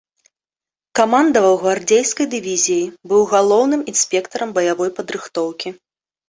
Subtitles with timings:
[0.99, 5.69] Камандаваў гвардзейскай дывізіяй, быў галоўным інспектарам баявой падрыхтоўкі.